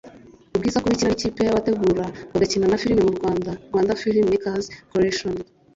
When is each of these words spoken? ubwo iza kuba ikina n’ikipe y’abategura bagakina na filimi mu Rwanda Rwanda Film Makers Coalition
ubwo 0.55 0.65
iza 0.69 0.81
kuba 0.81 0.93
ikina 0.95 1.11
n’ikipe 1.13 1.39
y’abategura 1.43 2.05
bagakina 2.31 2.65
na 2.69 2.79
filimi 2.81 3.01
mu 3.07 3.13
Rwanda 3.19 3.49
Rwanda 3.69 3.97
Film 4.01 4.21
Makers 4.31 4.65
Coalition 4.91 5.35